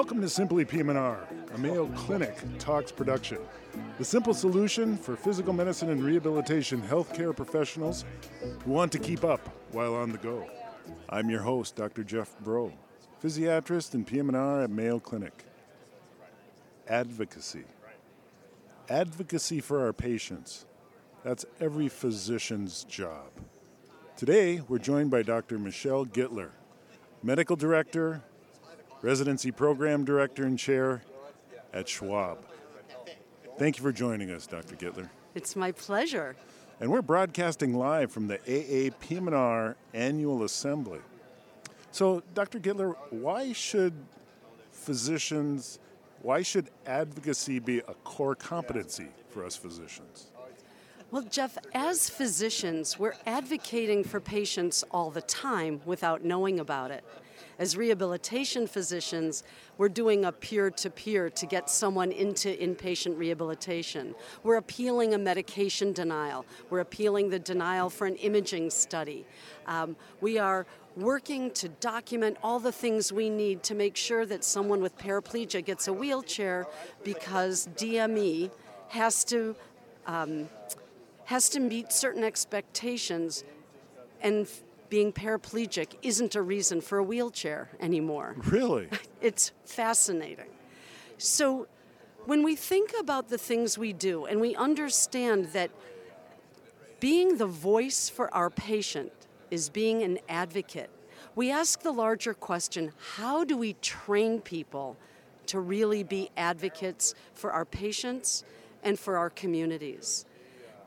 [0.00, 3.36] Welcome to Simply PM&R, a Mayo Clinic Talks production.
[3.98, 8.06] The simple solution for physical medicine and rehabilitation healthcare professionals
[8.64, 10.48] who want to keep up while on the go.
[11.10, 12.02] I'm your host, Dr.
[12.02, 12.72] Jeff Brault,
[13.22, 15.44] physiatrist and PM&R at Mayo Clinic.
[16.88, 17.64] Advocacy.
[18.88, 20.64] Advocacy for our patients.
[21.24, 23.28] That's every physician's job.
[24.16, 25.58] Today, we're joined by Dr.
[25.58, 26.52] Michelle Gittler,
[27.22, 28.22] Medical Director,
[29.02, 31.02] Residency Program Director and Chair
[31.72, 32.38] at Schwab.
[33.58, 34.76] Thank you for joining us, Dr.
[34.76, 35.08] Gittler.
[35.34, 36.36] It's my pleasure.
[36.80, 41.00] And we're broadcasting live from the AAPM&R Annual Assembly.
[41.92, 42.58] So, Dr.
[42.58, 43.94] Gittler, why should
[44.70, 45.78] physicians,
[46.22, 50.26] why should advocacy be a core competency for us physicians?
[51.10, 57.02] Well, Jeff, as physicians, we're advocating for patients all the time without knowing about it.
[57.60, 59.42] As rehabilitation physicians,
[59.76, 64.14] we're doing a peer to peer to get someone into inpatient rehabilitation.
[64.42, 69.26] We're appealing a medication denial, we're appealing the denial for an imaging study.
[69.66, 74.42] Um, we are working to document all the things we need to make sure that
[74.42, 76.66] someone with paraplegia gets a wheelchair
[77.04, 78.50] because DME
[78.88, 79.54] has to.
[80.06, 80.48] Um,
[81.26, 83.44] has to meet certain expectations,
[84.20, 84.48] and
[84.90, 88.34] being paraplegic isn't a reason for a wheelchair anymore.
[88.46, 88.88] Really?
[89.22, 90.50] it's fascinating.
[91.16, 91.68] So,
[92.26, 95.70] when we think about the things we do and we understand that
[96.98, 99.10] being the voice for our patient
[99.50, 100.90] is being an advocate,
[101.34, 104.96] we ask the larger question how do we train people
[105.46, 108.44] to really be advocates for our patients
[108.82, 110.26] and for our communities?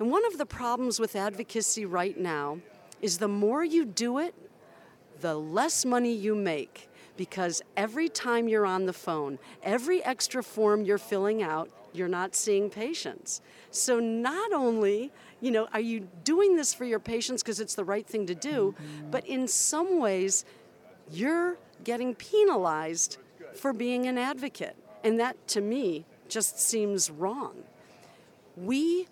[0.00, 2.58] And one of the problems with advocacy right now
[3.00, 4.34] is the more you do it,
[5.20, 10.84] the less money you make because every time you're on the phone, every extra form
[10.84, 13.42] you're filling out, you're not seeing patients.
[13.70, 17.84] So not only, you know, are you doing this for your patients because it's the
[17.84, 19.10] right thing to do, mm-hmm.
[19.10, 20.44] but in some ways
[21.10, 23.18] you're getting penalized
[23.54, 24.76] for being an advocate.
[25.04, 27.54] And that to me just seems wrong.
[28.56, 29.08] We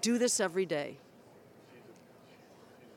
[0.00, 0.96] do this every day.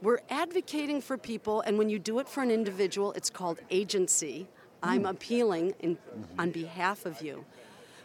[0.06, 4.48] We're advocating for people, and when you do it for an individual, it's called agency.
[4.84, 5.08] I'm hmm.
[5.08, 5.98] appealing in,
[6.38, 7.44] on behalf of you.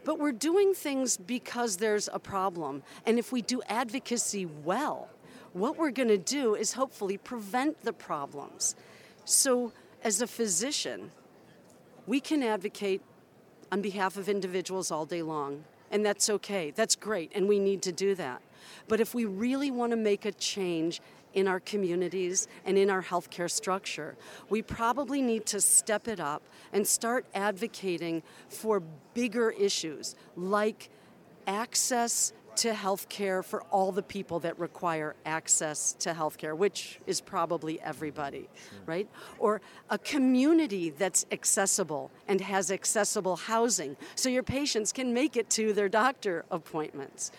[0.03, 2.85] But we're doing things because there's a problem.
[3.05, 5.11] And if we do advocacy well,
[5.53, 8.77] what we're going to do is hopefully prevent the problems.
[9.27, 11.11] So, as a physician,
[12.07, 13.03] we can advocate
[13.71, 16.71] on behalf of individuals all day long, and that's okay.
[16.71, 18.41] That's great, and we need to do that.
[18.89, 21.03] But if we really want to make a change
[21.35, 24.17] in our communities and in our healthcare structure,
[24.49, 26.43] we probably need to step it up
[26.73, 28.83] and start advocating for
[29.15, 30.91] bigger issues like
[31.47, 37.01] access to health care for all the people that require access to health care, which
[37.07, 38.81] is probably everybody, sure.
[38.87, 39.09] right?
[39.39, 45.49] Or a community that's accessible and has accessible housing so your patients can make it
[45.51, 47.31] to their doctor appointments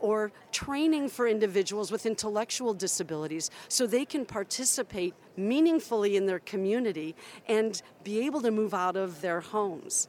[0.00, 7.14] or training for individuals with intellectual disabilities so they can participate meaningfully in their community
[7.48, 10.08] and be able to move out of their homes.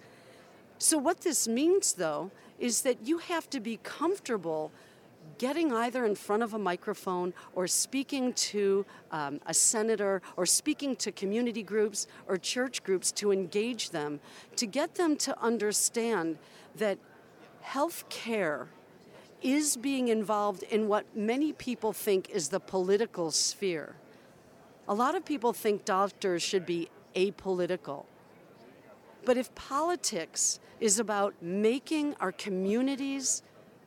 [0.80, 4.72] So, what this means, though, is that you have to be comfortable
[5.38, 10.96] getting either in front of a microphone or speaking to um, a senator or speaking
[10.96, 14.20] to community groups or church groups to engage them,
[14.56, 16.38] to get them to understand
[16.76, 16.98] that
[17.62, 18.68] health care
[19.42, 23.96] is being involved in what many people think is the political sphere.
[24.88, 28.06] A lot of people think doctors should be apolitical.
[29.26, 33.44] But if politics is about making our communities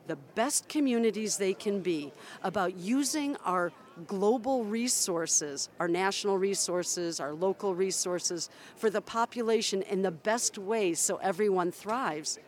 [0.07, 2.11] the best communities they can be,
[2.43, 3.71] about using our
[4.07, 10.93] global resources, our national resources, our local resources, for the population in the best way
[10.93, 12.39] so everyone thrives,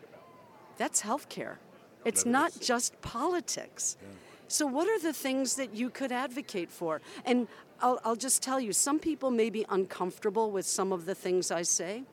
[0.77, 1.57] that's healthcare.
[2.05, 3.97] It's not just politics.
[4.01, 4.09] Yeah.
[4.47, 7.01] So, what are the things that you could advocate for?
[7.25, 7.47] And
[7.81, 11.49] I'll, I'll just tell you, some people may be uncomfortable with some of the things
[11.49, 12.03] I say.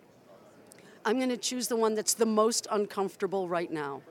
[1.05, 4.03] I'm going to choose the one that's the most uncomfortable right now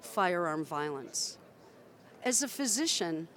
[0.00, 1.38] firearm violence.
[2.24, 3.28] As a physician,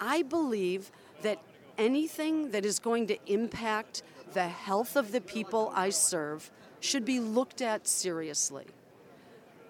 [0.00, 0.90] I believe
[1.22, 1.38] that
[1.78, 6.50] anything that is going to impact the health of the people I serve
[6.80, 8.66] should be looked at seriously.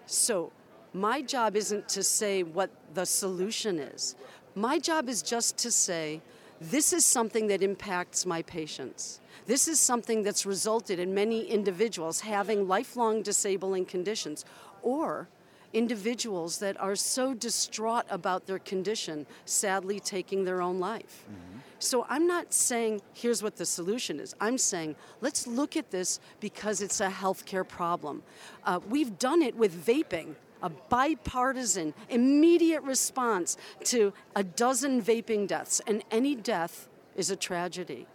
[0.05, 0.51] So,
[0.93, 4.15] my job isn't to say what the solution is.
[4.55, 6.21] My job is just to say
[6.59, 9.19] this is something that impacts my patients.
[9.47, 14.45] This is something that's resulted in many individuals having lifelong disabling conditions
[14.81, 15.27] or
[15.73, 21.25] individuals that are so distraught about their condition, sadly taking their own life.
[21.25, 21.59] Mm-hmm.
[21.79, 24.35] So I'm not saying here's what the solution is.
[24.39, 28.21] I'm saying let's look at this because it's a healthcare problem.
[28.65, 35.81] Uh, we've done it with vaping a bipartisan, immediate response to a dozen vaping deaths,
[35.87, 38.07] and any death is a tragedy.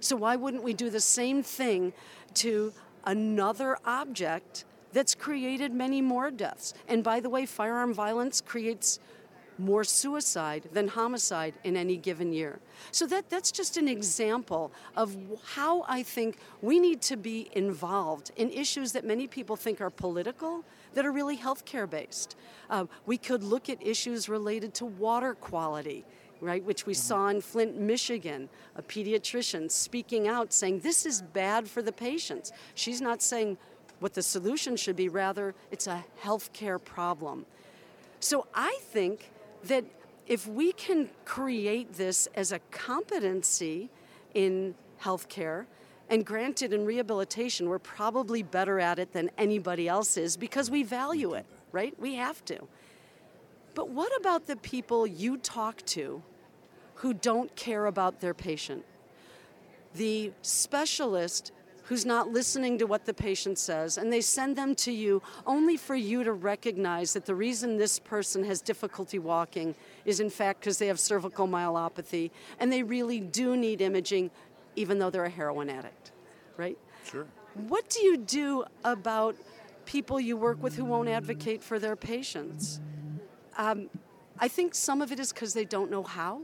[0.00, 1.92] So, why wouldn't we do the same thing
[2.34, 2.72] to
[3.04, 6.74] another object that's created many more deaths?
[6.86, 9.00] And by the way, firearm violence creates
[9.58, 12.60] more suicide than homicide in any given year.
[12.92, 18.30] So that, that's just an example of how I think we need to be involved
[18.36, 20.64] in issues that many people think are political
[20.98, 22.34] that are really healthcare based.
[22.68, 26.04] Uh, we could look at issues related to water quality.
[26.40, 27.00] Right, which we mm-hmm.
[27.00, 32.52] saw in Flint, Michigan, a pediatrician speaking out saying this is bad for the patients.
[32.76, 33.58] She's not saying
[33.98, 37.44] what the solution should be, rather, it's a healthcare problem.
[38.20, 39.32] So I think
[39.64, 39.84] that
[40.28, 43.90] if we can create this as a competency
[44.32, 45.66] in healthcare,
[46.10, 50.82] and granted, in rehabilitation, we're probably better at it than anybody else is because we
[50.82, 51.98] value it, right?
[52.00, 52.66] We have to.
[53.74, 56.22] But what about the people you talk to
[56.96, 58.84] who don't care about their patient?
[59.94, 61.52] The specialist
[61.84, 65.76] who's not listening to what the patient says, and they send them to you only
[65.76, 69.74] for you to recognize that the reason this person has difficulty walking
[70.04, 74.30] is in fact because they have cervical myelopathy and they really do need imaging
[74.78, 76.12] even though they're a heroin addict,
[76.56, 76.78] right?
[77.04, 77.26] Sure.
[77.54, 79.36] What do you do about
[79.84, 82.80] people you work with who won't advocate for their patients?
[83.56, 83.90] Um,
[84.38, 86.42] I think some of it is because they don't know how.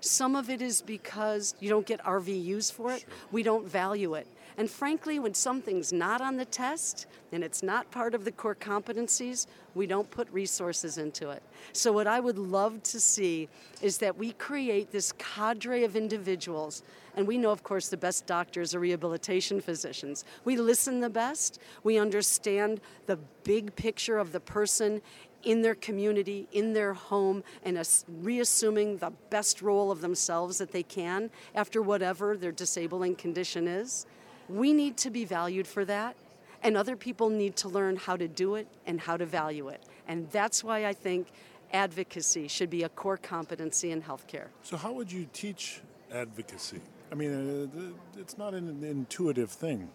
[0.00, 3.00] Some of it is because you don't get RVUs for it.
[3.00, 3.08] Sure.
[3.32, 4.28] We don't value it.
[4.56, 8.54] And frankly, when something's not on the test and it's not part of the core
[8.54, 11.42] competencies, we don't put resources into it.
[11.72, 13.48] So, what I would love to see
[13.82, 16.82] is that we create this cadre of individuals.
[17.16, 20.24] And we know, of course, the best doctors are rehabilitation physicians.
[20.44, 25.00] We listen the best, we understand the big picture of the person
[25.44, 27.76] in their community, in their home, and
[28.22, 34.06] reassuming the best role of themselves that they can after whatever their disabling condition is.
[34.48, 36.16] We need to be valued for that,
[36.62, 39.82] and other people need to learn how to do it and how to value it.
[40.06, 41.28] And that's why I think
[41.72, 44.46] advocacy should be a core competency in healthcare.
[44.62, 45.80] So, how would you teach
[46.12, 46.80] advocacy?
[47.10, 47.70] I mean,
[48.16, 49.90] uh, it's not an intuitive thing.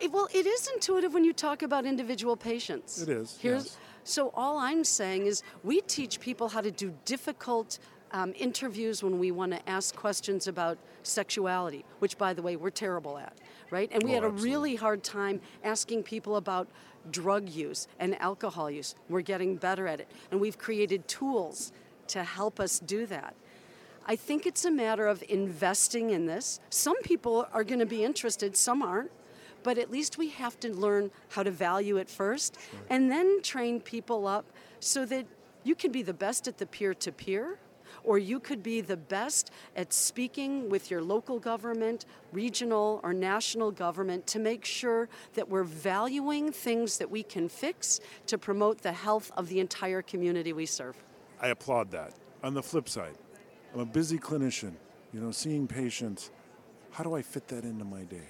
[0.00, 3.00] It, well, it is intuitive when you talk about individual patients.
[3.00, 3.38] It is.
[3.40, 3.78] Here's, yes.
[4.04, 7.78] So, all I'm saying is we teach people how to do difficult
[8.12, 12.70] um, interviews when we want to ask questions about sexuality, which, by the way, we're
[12.70, 13.34] terrible at,
[13.70, 13.90] right?
[13.92, 14.50] And we oh, had a absolutely.
[14.50, 16.68] really hard time asking people about
[17.10, 18.94] drug use and alcohol use.
[19.08, 20.08] We're getting better at it.
[20.30, 21.72] And we've created tools
[22.08, 23.34] to help us do that.
[24.06, 26.60] I think it's a matter of investing in this.
[26.70, 29.10] Some people are going to be interested, some aren't.
[29.64, 32.80] But at least we have to learn how to value it first sure.
[32.88, 34.44] and then train people up
[34.78, 35.26] so that
[35.64, 37.58] you can be the best at the peer to peer
[38.04, 43.70] or you could be the best at speaking with your local government, regional, or national
[43.70, 48.92] government to make sure that we're valuing things that we can fix to promote the
[48.92, 50.96] health of the entire community we serve.
[51.40, 52.14] I applaud that.
[52.42, 53.16] On the flip side,
[53.74, 54.72] I'm a busy clinician,
[55.12, 56.30] you know, seeing patients.
[56.90, 58.28] How do I fit that into my day?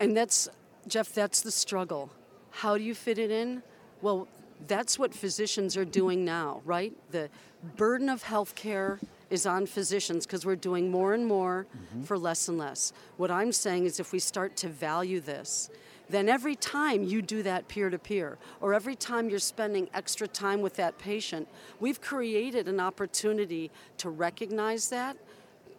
[0.00, 0.48] And that's,
[0.86, 2.10] Jeff, that's the struggle.
[2.50, 3.62] How do you fit it in?
[4.02, 4.28] Well,
[4.66, 6.92] that's what physicians are doing now, right?
[7.10, 7.28] The
[7.76, 12.02] burden of healthcare is on physicians because we're doing more and more mm-hmm.
[12.02, 12.92] for less and less.
[13.16, 15.70] What I'm saying is if we start to value this,
[16.08, 20.28] then every time you do that peer to peer, or every time you're spending extra
[20.28, 21.48] time with that patient,
[21.80, 25.16] we've created an opportunity to recognize that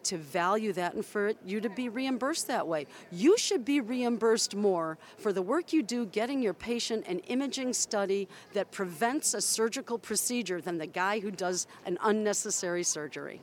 [0.04, 2.86] to value that and for you to be reimbursed that way.
[3.10, 7.72] You should be reimbursed more for the work you do getting your patient an imaging
[7.72, 13.40] study that prevents a surgical procedure than the guy who does an unnecessary surgery.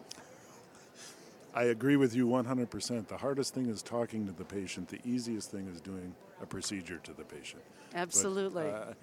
[1.53, 3.07] I agree with you 100%.
[3.07, 6.97] The hardest thing is talking to the patient, the easiest thing is doing a procedure
[6.97, 7.63] to the patient.
[7.93, 8.63] Absolutely.
[8.63, 8.93] But, uh,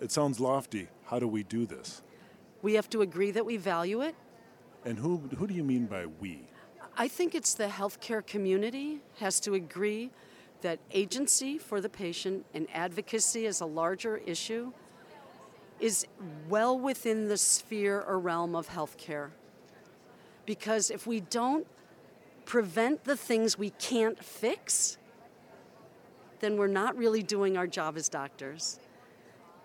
[0.00, 0.86] it sounds lofty.
[1.06, 2.02] How do we do this?
[2.62, 4.14] We have to agree that we value it
[4.84, 6.42] and who, who do you mean by we?
[6.96, 10.10] I think it's the healthcare community has to agree
[10.62, 14.72] that agency for the patient and advocacy as a larger issue
[15.78, 16.06] is
[16.48, 19.30] well within the sphere or realm of healthcare.
[20.44, 21.66] Because if we don't
[22.44, 24.98] prevent the things we can't fix,
[26.40, 28.80] then we're not really doing our job as doctors.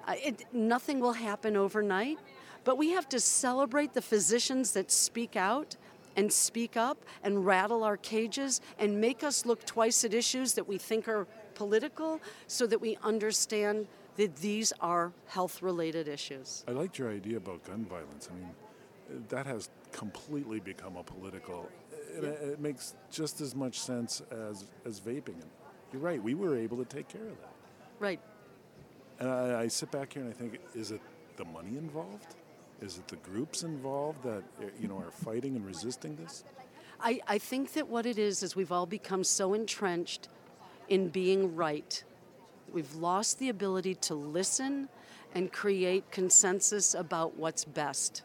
[0.07, 2.19] Uh, it, nothing will happen overnight,
[2.65, 5.77] but we have to celebrate the physicians that speak out
[6.17, 10.67] and speak up and rattle our cages and make us look twice at issues that
[10.67, 16.63] we think are political so that we understand that these are health related issues.
[16.67, 18.29] I liked your idea about gun violence.
[18.31, 18.49] I mean,
[19.29, 21.69] that has completely become a political.
[22.15, 25.35] It, it makes just as much sense as, as vaping.
[25.91, 27.53] You're right, we were able to take care of that.
[27.99, 28.19] Right.
[29.19, 31.01] And I, I sit back here and I think, is it
[31.37, 32.35] the money involved?
[32.85, 36.43] Is it the groups involved that eh, you know are fighting and resisting this?
[37.01, 40.29] I, I think that what it is is we've all become so entrenched
[40.87, 42.03] in being right.
[42.71, 44.87] We've lost the ability to listen
[45.33, 48.21] and create consensus about what's best.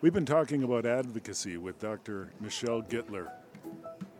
[0.00, 2.30] We've been talking about advocacy with Dr.
[2.40, 3.32] Michelle Gittler.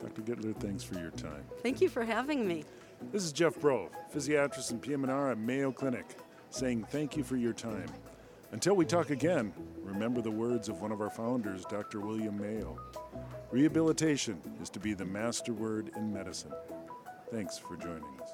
[0.01, 0.23] Dr.
[0.23, 1.45] Gittler, thanks for your time.
[1.63, 2.65] Thank you for having me.
[3.13, 6.17] This is Jeff Brault, physiatrist and PM&R at Mayo Clinic,
[6.51, 7.87] saying thank you for your time.
[8.53, 9.53] Until we talk again,
[9.83, 12.01] remember the words of one of our founders, Dr.
[12.01, 12.79] William Mayo
[13.53, 16.53] Rehabilitation is to be the master word in medicine.
[17.31, 18.31] Thanks for joining us.